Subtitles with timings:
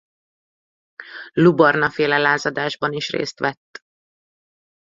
[1.33, 3.83] Lubarna-féle lázadásban is részt vett.